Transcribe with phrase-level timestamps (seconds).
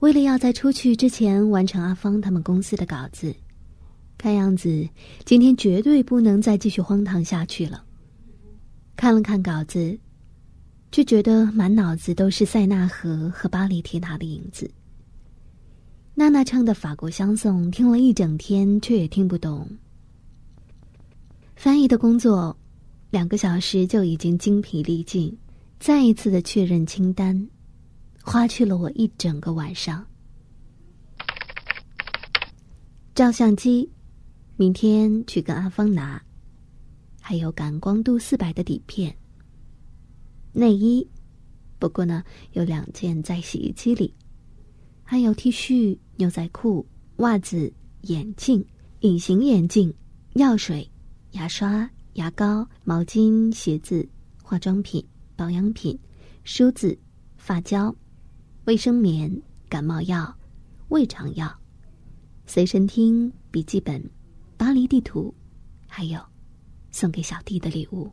[0.00, 3.34] 为了要在出去之前完成阿芳他们公司的稿子，
[4.16, 4.88] 看样子
[5.26, 7.84] 今天绝对不能再继续荒唐下去了。
[8.96, 9.98] 看了看稿子，
[10.90, 14.70] 就觉得满脑子都是塞纳河和巴黎铁塔的影子。
[16.14, 19.68] 娜娜唱的法国相送，听了一整天却也听不懂。
[21.56, 22.56] 翻译的工作，
[23.10, 25.36] 两个小时就已经精疲力尽，
[25.78, 27.48] 再一次的确认清单。
[28.32, 30.06] 花去了我一整个晚上。
[33.12, 33.90] 照相机，
[34.56, 36.22] 明天去跟阿芳拿。
[37.20, 39.12] 还有感光度四百的底片。
[40.52, 41.04] 内衣，
[41.80, 42.22] 不过呢
[42.52, 44.14] 有两件在洗衣机里。
[45.02, 47.72] 还有 T 恤、牛仔裤、袜子、
[48.02, 48.64] 眼镜、
[49.00, 49.92] 隐形眼镜、
[50.34, 50.88] 药水、
[51.32, 54.08] 牙刷、牙膏、毛巾、鞋子、
[54.40, 55.98] 化妆品、保养品、
[56.44, 56.96] 梳子、
[57.36, 57.92] 发胶。
[58.70, 60.32] 卫生棉、感冒药、
[60.90, 61.52] 胃肠药、
[62.46, 64.00] 随身听、笔记本、
[64.56, 65.34] 巴黎地图，
[65.88, 66.20] 还有
[66.92, 68.12] 送给小弟的礼物。